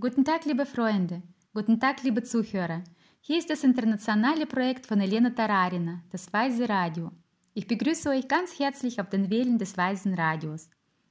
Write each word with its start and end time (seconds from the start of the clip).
Guten 0.00 0.24
Tag, 0.24 0.44
liebe 0.44 0.66
Freunde. 0.66 1.22
Guten 1.54 1.78
Tag, 1.78 2.02
liebe 2.02 2.24
Zuhörer. 2.24 2.82
Hier 3.20 3.38
ist 3.38 3.48
das 3.48 3.62
internationale 3.62 4.44
Projekt 4.44 4.86
von 4.86 5.00
Elena 5.00 5.30
Tararina, 5.30 6.02
das 6.10 6.32
Weise 6.32 6.68
Radio. 6.68 7.12
Ich 7.54 7.68
begrüße 7.68 8.08
euch 8.10 8.26
ganz 8.26 8.58
herzlich 8.58 9.00
auf 9.00 9.08
den 9.08 9.30
Wählen 9.30 9.56
des 9.56 9.76
Weisen 9.76 10.14
Radios. 10.14 10.68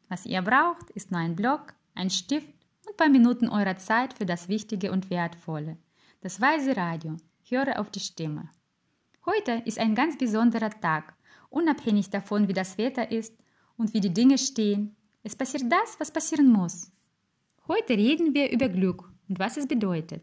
Was 0.10 0.26
ihr 0.26 0.42
braucht, 0.42 0.90
ist 0.90 1.12
nur 1.12 1.22
ein 1.22 1.38
Block, 1.38 1.74
ein 1.96 2.10
Stift 2.10 2.50
und 2.50 2.92
ein 2.92 2.98
paar 2.98 3.08
Minuten 3.08 3.48
eurer 3.48 3.78
Zeit 3.78 4.16
für 4.16 4.26
das 4.26 4.50
Wichtige 4.50 4.92
und 4.92 5.10
Wertvolle. 5.10 5.78
Das 6.20 6.42
Weise 6.42 6.76
Radio. 6.76 7.16
Höre 7.48 7.80
auf 7.80 7.90
die 7.90 8.02
Stimme. 8.02 8.50
Heute 9.26 9.62
ist 9.64 9.80
ein 9.80 9.96
ganz 9.96 10.18
besonderer 10.18 10.72
Tag, 10.72 11.14
unabhängig 11.50 12.10
davon, 12.10 12.50
wie 12.50 12.54
das 12.54 12.78
Wetter 12.78 13.10
ist 13.10 13.34
und 13.78 13.94
wie 13.94 14.02
die 14.02 14.14
Dinge 14.14 14.38
stehen. 14.38 14.98
Es 15.24 15.38
passiert 15.38 15.72
das, 15.72 15.98
was 16.02 16.12
passieren 16.12 16.52
muss. 16.52 16.93
Heute 17.68 17.94
reden 17.94 18.34
wir 18.34 18.52
über 18.52 18.68
Glück 18.68 19.10
und 19.30 19.40
was 19.40 19.56
es 19.56 19.68
bedeutet. 19.68 20.22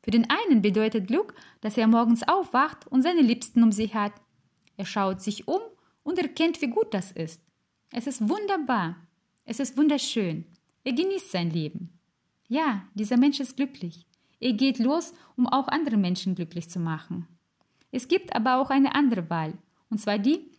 Für 0.00 0.12
den 0.12 0.28
einen 0.30 0.62
bedeutet 0.62 1.08
Glück, 1.08 1.34
dass 1.60 1.76
er 1.76 1.88
morgens 1.88 2.22
aufwacht 2.26 2.86
und 2.86 3.02
seine 3.02 3.20
Liebsten 3.20 3.64
um 3.64 3.72
sich 3.72 3.94
hat. 3.94 4.12
Er 4.76 4.86
schaut 4.86 5.20
sich 5.20 5.48
um 5.48 5.60
und 6.04 6.18
erkennt, 6.18 6.62
wie 6.62 6.68
gut 6.68 6.94
das 6.94 7.10
ist. 7.10 7.42
Es 7.90 8.06
ist 8.06 8.28
wunderbar. 8.28 8.96
Es 9.44 9.58
ist 9.58 9.76
wunderschön. 9.76 10.44
Er 10.84 10.92
genießt 10.92 11.32
sein 11.32 11.50
Leben. 11.50 11.98
Ja, 12.46 12.84
dieser 12.94 13.16
Mensch 13.16 13.40
ist 13.40 13.56
glücklich. 13.56 14.06
Er 14.38 14.52
geht 14.52 14.78
los, 14.78 15.14
um 15.36 15.48
auch 15.48 15.66
andere 15.66 15.96
Menschen 15.96 16.36
glücklich 16.36 16.70
zu 16.70 16.78
machen. 16.78 17.26
Es 17.90 18.06
gibt 18.06 18.36
aber 18.36 18.60
auch 18.60 18.70
eine 18.70 18.94
andere 18.94 19.28
Wahl, 19.30 19.54
und 19.90 19.98
zwar 19.98 20.18
die, 20.18 20.52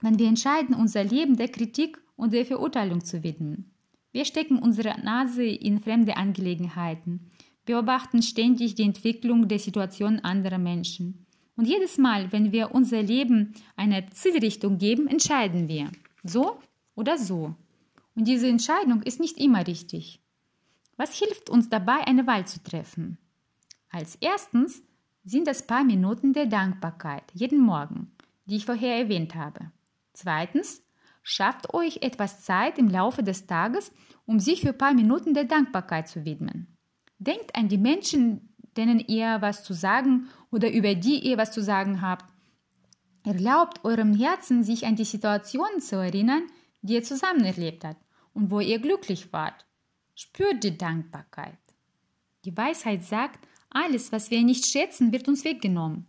wenn 0.00 0.18
wir 0.18 0.26
entscheiden, 0.26 0.74
unser 0.74 1.04
Leben 1.04 1.36
der 1.36 1.48
Kritik 1.48 2.00
und 2.16 2.32
der 2.32 2.44
Verurteilung 2.44 3.04
zu 3.04 3.22
widmen. 3.22 3.73
Wir 4.14 4.24
stecken 4.24 4.60
unsere 4.60 4.96
Nase 5.00 5.42
in 5.42 5.80
fremde 5.80 6.16
Angelegenheiten, 6.16 7.32
beobachten 7.66 8.22
ständig 8.22 8.76
die 8.76 8.84
Entwicklung 8.84 9.48
der 9.48 9.58
Situation 9.58 10.20
anderer 10.20 10.58
Menschen. 10.58 11.26
Und 11.56 11.66
jedes 11.66 11.98
Mal, 11.98 12.30
wenn 12.30 12.52
wir 12.52 12.72
unser 12.76 13.02
Leben 13.02 13.54
eine 13.74 14.08
Zielrichtung 14.10 14.78
geben, 14.78 15.08
entscheiden 15.08 15.66
wir. 15.66 15.90
So 16.22 16.60
oder 16.94 17.18
so. 17.18 17.56
Und 18.14 18.28
diese 18.28 18.46
Entscheidung 18.46 19.02
ist 19.02 19.18
nicht 19.18 19.36
immer 19.36 19.66
richtig. 19.66 20.20
Was 20.96 21.18
hilft 21.18 21.50
uns 21.50 21.68
dabei, 21.68 22.06
eine 22.06 22.24
Wahl 22.24 22.46
zu 22.46 22.62
treffen? 22.62 23.18
Als 23.90 24.14
erstens 24.20 24.84
sind 25.24 25.48
es 25.48 25.66
paar 25.66 25.82
Minuten 25.82 26.32
der 26.32 26.46
Dankbarkeit 26.46 27.24
jeden 27.32 27.58
Morgen, 27.58 28.12
die 28.46 28.54
ich 28.54 28.66
vorher 28.66 28.96
erwähnt 28.96 29.34
habe. 29.34 29.72
Zweitens 30.12 30.83
Schafft 31.26 31.72
euch 31.72 32.02
etwas 32.02 32.42
Zeit 32.42 32.78
im 32.78 32.90
Laufe 32.90 33.22
des 33.22 33.46
Tages, 33.46 33.90
um 34.26 34.38
sich 34.38 34.60
für 34.60 34.68
ein 34.68 34.78
paar 34.78 34.92
Minuten 34.92 35.32
der 35.32 35.44
Dankbarkeit 35.44 36.06
zu 36.06 36.26
widmen. 36.26 36.76
Denkt 37.18 37.56
an 37.56 37.68
die 37.68 37.78
Menschen, 37.78 38.54
denen 38.76 39.00
ihr 39.00 39.38
was 39.40 39.64
zu 39.64 39.72
sagen 39.72 40.28
oder 40.50 40.70
über 40.70 40.94
die 40.94 41.18
ihr 41.20 41.38
was 41.38 41.50
zu 41.50 41.62
sagen 41.62 42.02
habt. 42.02 42.26
Erlaubt 43.24 43.84
eurem 43.84 44.14
Herzen, 44.14 44.62
sich 44.64 44.84
an 44.84 44.96
die 44.96 45.06
Situationen 45.06 45.80
zu 45.80 45.96
erinnern, 45.96 46.42
die 46.82 46.92
ihr 46.92 47.02
zusammen 47.02 47.46
erlebt 47.46 47.84
habt 47.84 48.04
und 48.34 48.50
wo 48.50 48.60
ihr 48.60 48.78
glücklich 48.78 49.32
wart. 49.32 49.64
Spürt 50.14 50.62
die 50.62 50.76
Dankbarkeit. 50.76 51.58
Die 52.44 52.54
Weisheit 52.54 53.02
sagt, 53.02 53.48
alles, 53.70 54.12
was 54.12 54.30
wir 54.30 54.42
nicht 54.42 54.66
schätzen, 54.66 55.10
wird 55.10 55.26
uns 55.26 55.42
weggenommen. 55.46 56.06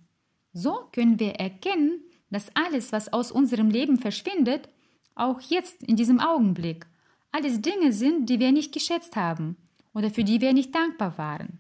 So 0.51 0.89
können 0.91 1.21
wir 1.21 1.35
erkennen, 1.35 2.01
dass 2.29 2.53
alles, 2.53 2.91
was 2.91 3.13
aus 3.13 3.31
unserem 3.31 3.69
Leben 3.69 3.97
verschwindet, 3.97 4.67
auch 5.15 5.41
jetzt 5.41 5.83
in 5.83 5.95
diesem 5.95 6.19
Augenblick, 6.19 6.85
alles 7.31 7.61
Dinge 7.61 7.91
sind, 7.91 8.29
die 8.29 8.39
wir 8.39 8.51
nicht 8.51 8.73
geschätzt 8.73 9.15
haben 9.15 9.57
oder 9.93 10.09
für 10.09 10.23
die 10.23 10.41
wir 10.41 10.53
nicht 10.53 10.75
dankbar 10.75 11.17
waren. 11.17 11.59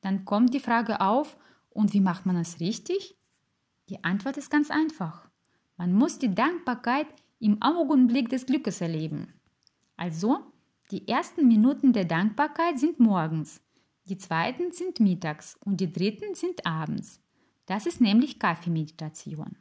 Dann 0.00 0.24
kommt 0.24 0.54
die 0.54 0.60
Frage 0.60 1.00
auf, 1.00 1.36
und 1.70 1.92
wie 1.92 2.00
macht 2.00 2.26
man 2.26 2.36
es 2.36 2.60
richtig? 2.60 3.16
Die 3.88 4.02
Antwort 4.02 4.36
ist 4.36 4.50
ganz 4.50 4.70
einfach. 4.70 5.28
Man 5.76 5.92
muss 5.92 6.18
die 6.18 6.34
Dankbarkeit 6.34 7.06
im 7.38 7.60
Augenblick 7.60 8.28
des 8.30 8.46
Glückes 8.46 8.80
erleben. 8.80 9.34
Also, 9.96 10.38
die 10.90 11.06
ersten 11.06 11.48
Minuten 11.48 11.92
der 11.92 12.04
Dankbarkeit 12.04 12.78
sind 12.78 12.98
morgens, 12.98 13.60
die 14.08 14.16
zweiten 14.16 14.70
sind 14.70 15.00
mittags 15.00 15.56
und 15.64 15.80
die 15.80 15.92
dritten 15.92 16.34
sind 16.34 16.64
abends. 16.64 17.20
Das 17.66 17.86
ist 17.86 18.00
nämlich 18.00 18.38
Kaffeemeditation. 18.38 19.56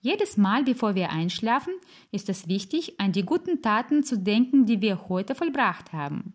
Jedes 0.00 0.36
Mal, 0.36 0.62
bevor 0.62 0.94
wir 0.94 1.10
einschlafen, 1.10 1.72
ist 2.12 2.28
es 2.28 2.46
wichtig, 2.46 3.00
an 3.00 3.10
die 3.10 3.24
guten 3.24 3.62
Taten 3.62 4.04
zu 4.04 4.16
denken, 4.16 4.64
die 4.64 4.80
wir 4.80 5.08
heute 5.08 5.34
vollbracht 5.34 5.92
haben. 5.92 6.32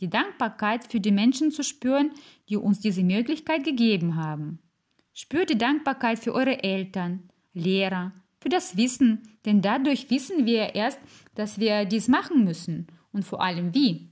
Die 0.00 0.10
Dankbarkeit 0.10 0.84
für 0.84 1.00
die 1.00 1.10
Menschen 1.10 1.50
zu 1.50 1.64
spüren, 1.64 2.10
die 2.48 2.56
uns 2.56 2.80
diese 2.80 3.02
Möglichkeit 3.02 3.64
gegeben 3.64 4.16
haben. 4.16 4.58
Spürt 5.14 5.50
die 5.50 5.58
Dankbarkeit 5.58 6.18
für 6.18 6.34
eure 6.34 6.62
Eltern, 6.62 7.30
Lehrer, 7.54 8.12
für 8.40 8.50
das 8.50 8.76
Wissen, 8.76 9.22
denn 9.46 9.62
dadurch 9.62 10.10
wissen 10.10 10.44
wir 10.44 10.74
erst, 10.74 11.00
dass 11.34 11.58
wir 11.58 11.86
dies 11.86 12.08
machen 12.08 12.44
müssen 12.44 12.86
und 13.12 13.24
vor 13.24 13.42
allem 13.42 13.74
wie. 13.74 14.10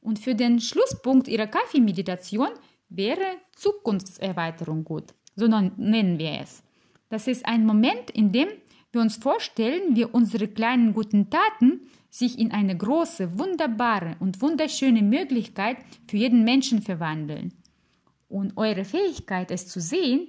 Und 0.00 0.18
für 0.18 0.34
den 0.34 0.60
Schlusspunkt 0.60 1.28
Ihrer 1.28 1.46
Kaffeemeditation 1.46 2.50
wäre 2.88 3.38
Zukunftserweiterung 3.54 4.84
gut, 4.84 5.14
so 5.36 5.46
nennen 5.46 6.18
wir 6.18 6.40
es. 6.40 6.65
Das 7.08 7.26
ist 7.26 7.46
ein 7.46 7.64
Moment, 7.64 8.10
in 8.10 8.32
dem 8.32 8.48
wir 8.92 9.00
uns 9.00 9.16
vorstellen, 9.16 9.94
wie 9.94 10.04
unsere 10.04 10.48
kleinen 10.48 10.92
guten 10.92 11.30
Taten 11.30 11.88
sich 12.08 12.38
in 12.38 12.50
eine 12.50 12.76
große, 12.76 13.38
wunderbare 13.38 14.16
und 14.20 14.40
wunderschöne 14.40 15.02
Möglichkeit 15.02 15.76
für 16.08 16.16
jeden 16.16 16.44
Menschen 16.44 16.82
verwandeln. 16.82 17.52
Und 18.28 18.56
eure 18.56 18.84
Fähigkeit, 18.84 19.50
es 19.50 19.68
zu 19.68 19.80
sehen, 19.80 20.28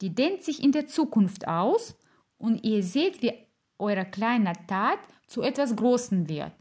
die 0.00 0.14
dehnt 0.14 0.42
sich 0.42 0.62
in 0.62 0.72
der 0.72 0.86
Zukunft 0.86 1.46
aus 1.48 1.96
und 2.38 2.64
ihr 2.64 2.82
seht, 2.82 3.22
wie 3.22 3.32
eure 3.78 4.04
kleine 4.04 4.52
Tat 4.66 4.98
zu 5.26 5.42
etwas 5.42 5.74
Großem 5.74 6.28
wird. 6.28 6.52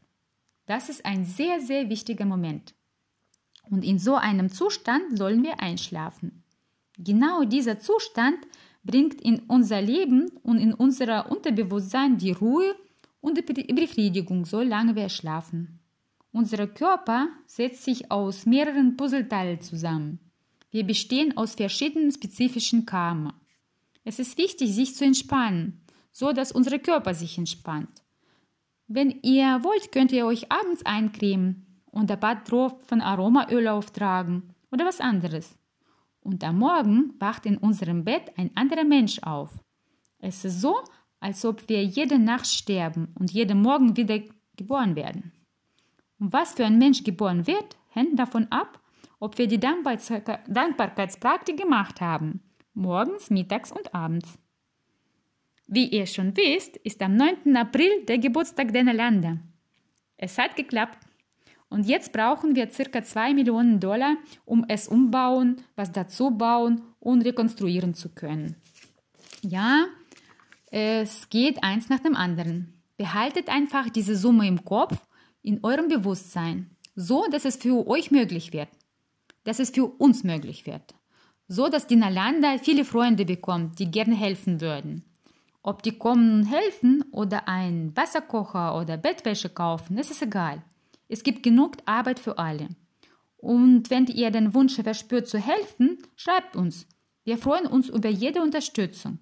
Das 0.66 0.90
ist 0.90 1.06
ein 1.06 1.26
sehr, 1.26 1.60
sehr 1.60 1.90
wichtiger 1.90 2.26
Moment. 2.26 2.74
Und 3.70 3.84
in 3.84 4.00
so 4.00 4.16
einem 4.16 4.50
Zustand 4.50 5.18
sollen 5.18 5.44
wir 5.44 5.60
einschlafen. 5.60 6.44
Genau 6.98 7.44
dieser 7.44 7.80
Zustand 7.80 8.38
bringt 8.84 9.22
in 9.22 9.40
unser 9.48 9.82
Leben 9.82 10.30
und 10.44 10.58
in 10.58 10.74
unser 10.74 11.32
Unterbewusstsein 11.32 12.18
die 12.18 12.32
Ruhe 12.32 12.76
und 13.22 13.38
die 13.38 13.74
Befriedigung, 13.74 14.46
solange 14.46 14.96
wir 14.96 15.10
schlafen. 15.10 15.80
Unser 16.32 16.68
Körper 16.68 17.30
setzt 17.46 17.84
sich 17.84 18.12
aus 18.12 18.46
mehreren 18.46 18.98
Puzzleteilen 18.98 19.62
zusammen. 19.62 20.20
Wir 20.72 20.84
bestehen 20.84 21.38
aus 21.38 21.56
verschiedenen 21.56 22.12
spezifischen 22.12 22.86
Karma. 22.86 23.34
Es 24.04 24.20
ist 24.20 24.38
wichtig, 24.38 24.74
sich 24.74 24.96
zu 24.96 25.06
entspannen, 25.06 25.82
so 26.12 26.34
dass 26.34 26.52
unser 26.52 26.80
Körper 26.80 27.14
sich 27.14 27.38
entspannt. 27.38 28.04
Wenn 28.88 29.12
ihr 29.22 29.64
wollt, 29.64 29.92
könnt 29.92 30.12
ihr 30.12 30.26
euch 30.26 30.52
abends 30.52 30.86
eincremen 30.86 31.66
und 31.92 32.12
ein 32.12 32.20
paar 32.20 32.44
Tropfen 32.44 33.02
Aromaöl 33.02 33.68
auftragen 33.68 34.54
oder 34.72 34.86
was 34.86 35.00
anderes. 35.00 35.56
Und 36.24 36.44
am 36.44 36.60
Morgen 36.60 37.14
wacht 37.20 37.46
in 37.46 37.58
unserem 37.58 38.04
Bett 38.06 38.32
ein 38.38 38.52
anderer 38.56 38.86
Mensch 38.86 39.20
auf. 39.24 39.60
Es 40.20 40.46
ist 40.46 40.62
so, 40.62 40.82
als 41.20 41.44
ob 41.44 41.68
wir 41.68 41.84
jede 41.84 42.18
Nacht 42.18 42.48
sterben 42.48 43.14
und 43.20 43.32
jeden 43.32 43.62
Morgen 43.62 43.98
wieder 43.98 44.22
geboren 44.56 44.96
werden. 44.96 45.34
Und 46.20 46.32
was 46.32 46.54
für 46.54 46.66
ein 46.66 46.78
Mensch 46.78 47.04
geboren 47.04 47.46
wird, 47.46 47.78
hängt 47.90 48.18
davon 48.18 48.48
ab, 48.52 48.80
ob 49.20 49.38
wir 49.38 49.48
die 49.48 49.60
Dankbarkeitspraktik 49.60 51.58
gemacht 51.58 52.00
haben, 52.00 52.42
morgens, 52.74 53.30
mittags 53.30 53.72
und 53.72 53.94
abends. 53.94 54.40
Wie 55.68 55.88
ihr 55.88 56.06
schon 56.06 56.36
wisst, 56.36 56.78
ist 56.78 57.02
am 57.02 57.16
9. 57.16 57.56
April 57.56 58.06
der 58.06 58.18
Geburtstag 58.18 58.72
der 58.74 58.84
Länder. 58.84 59.40
Es 60.18 60.38
hat 60.38 60.56
geklappt. 60.56 61.00
Und 61.74 61.88
jetzt 61.88 62.14
brauchen 62.14 62.56
wir 62.56 62.70
circa 62.70 63.04
2 63.04 63.34
Millionen 63.34 63.80
Dollar, 63.80 64.18
um 64.46 64.64
es 64.68 64.88
umbauen, 64.88 65.56
was 65.76 65.92
dazu 65.92 66.30
bauen 66.30 66.84
und 67.00 67.24
rekonstruieren 67.24 67.96
zu 67.96 68.10
können. 68.10 68.58
Ja, 69.42 69.88
es 70.70 71.30
geht 71.30 71.64
eins 71.64 71.90
nach 71.90 72.00
dem 72.00 72.16
anderen. 72.16 72.80
Behaltet 72.96 73.50
einfach 73.50 73.90
diese 73.90 74.16
Summe 74.16 74.48
im 74.48 74.64
Kopf, 74.64 74.96
in 75.42 75.64
eurem 75.64 75.88
Bewusstsein, 75.88 76.70
so 76.96 77.26
dass 77.32 77.44
es 77.44 77.56
für 77.56 77.88
euch 77.88 78.12
möglich 78.12 78.54
wird, 78.54 78.70
dass 79.44 79.58
es 79.58 79.72
für 79.72 79.86
uns 79.86 80.24
möglich 80.24 80.68
wird, 80.68 80.94
so 81.48 81.70
dass 81.70 81.88
die 81.88 81.96
Nalanda 81.96 82.60
viele 82.60 82.86
Freunde 82.86 83.26
bekommt, 83.26 83.80
die 83.80 83.90
gerne 83.90 84.14
helfen 84.14 84.62
würden. 84.62 85.06
Ob 85.64 85.82
die 85.82 85.98
kommen 85.98 86.42
und 86.42 86.46
helfen 86.46 87.04
oder 87.12 87.48
einen 87.48 87.98
Wasserkocher 87.98 88.80
oder 88.80 88.96
Bettwäsche 88.98 89.50
kaufen, 89.50 89.98
ist 89.98 90.12
es 90.12 90.22
egal. 90.22 90.62
Es 91.14 91.22
gibt 91.22 91.44
genug 91.44 91.78
Arbeit 91.86 92.20
für 92.20 92.40
alle. 92.40 92.70
Und 93.38 93.92
wenn 93.92 94.08
ihr 94.08 94.32
den 94.32 94.56
Wunsch 94.56 94.82
verspürt 94.82 95.28
zu 95.28 95.38
helfen, 95.38 96.00
schreibt 96.16 96.56
uns. 96.56 96.88
Wir 97.24 97.38
freuen 97.38 97.68
uns 97.68 97.88
über 97.88 98.10
jede 98.10 98.42
Unterstützung. 98.42 99.20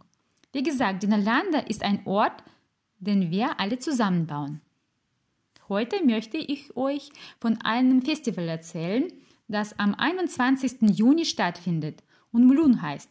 Wie 0.54 0.64
gesagt, 0.64 1.04
die 1.04 1.08
Nalanda 1.08 1.60
ist 1.60 1.84
ein 1.84 2.00
Ort, 2.06 2.46
den 3.00 3.30
wir 3.30 3.60
alle 3.60 3.78
zusammenbauen. 3.78 4.62
Heute 5.68 6.02
möchte 6.06 6.38
ich 6.38 6.78
euch 6.78 7.10
von 7.42 7.60
einem 7.62 8.02
Festival 8.02 8.48
erzählen, 8.48 9.12
das 9.50 9.78
am 9.78 9.94
21. 9.94 10.98
Juni 10.98 11.26
stattfindet 11.26 12.06
und 12.32 12.48
Mulun 12.48 12.82
heißt. 12.82 13.10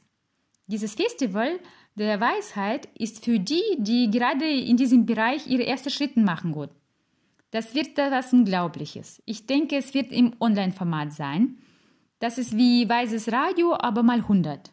Dieses 0.69 0.95
Festival 0.95 1.61
der 1.97 2.19
Weisheit 2.19 2.89
ist 2.99 3.27
für 3.27 3.39
die, 3.39 3.77
die 3.77 4.11
gerade 4.11 4.49
in 4.49 4.79
diesem 4.79 5.05
Bereich 5.05 5.47
ihre 5.49 5.67
ersten 5.67 5.91
Schritte 5.91 6.21
machen 6.21 6.53
gut. 6.53 6.71
Das 7.51 7.75
wird 7.75 7.99
etwas 7.99 8.33
Unglaubliches. 8.33 9.23
Ich 9.27 9.47
denke, 9.47 9.77
es 9.77 9.93
wird 9.93 10.13
im 10.13 10.35
Online-Format 10.41 11.13
sein. 11.13 11.59
Das 12.21 12.39
ist 12.39 12.57
wie 12.57 12.89
Weises 12.89 13.33
Radio, 13.33 13.75
aber 13.75 14.03
mal 14.03 14.19
100. 14.19 14.71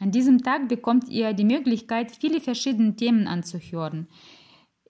An 0.00 0.10
diesem 0.10 0.42
Tag 0.42 0.68
bekommt 0.68 1.08
ihr 1.08 1.32
die 1.32 1.44
Möglichkeit, 1.44 2.10
viele 2.10 2.40
verschiedene 2.40 2.94
Themen 2.94 3.26
anzuhören, 3.26 4.08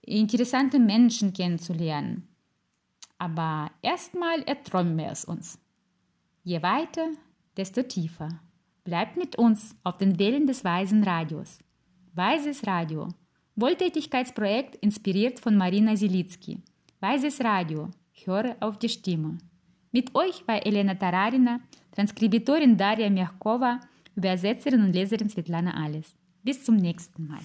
interessante 0.01 0.79
Menschen 0.79 1.33
kennenzulernen. 1.33 2.27
Aber 3.17 3.71
erstmal 3.81 4.41
erträumen 4.43 4.97
wir 4.97 5.11
es 5.11 5.25
uns. 5.25 5.59
Je 6.43 6.61
weiter, 6.63 7.09
desto 7.57 7.83
tiefer. 7.83 8.39
Bleibt 8.85 9.17
mit 9.17 9.35
uns 9.35 9.75
auf 9.83 9.97
den 9.97 10.17
Wellen 10.19 10.47
des 10.47 10.63
Weisen 10.63 11.03
Radios. 11.03 11.59
Weises 12.13 12.65
Radio. 12.65 13.09
Wohltätigkeitsprojekt 13.55 14.75
inspiriert 14.77 15.39
von 15.39 15.57
Marina 15.57 15.95
Silitzky. 15.95 16.59
Weises 17.01 17.41
Radio. 17.41 17.91
Höre 18.25 18.57
auf 18.59 18.77
die 18.77 18.89
Stimme. 18.89 19.37
Mit 19.93 20.13
euch 20.15 20.45
war 20.49 20.65
Elena 20.65 20.95
Tararina, 20.95 21.61
Transkribitorin 21.93 22.75
Daria 22.75 23.09
Mягkova, 23.09 23.79
Übersetzerin 24.15 24.83
und 24.83 24.91
Leserin 24.91 25.29
Svetlana 25.29 25.81
Alles. 25.81 26.13
Bis 26.43 26.61
zum 26.65 26.75
nächsten 26.75 27.25
Mal. 27.25 27.39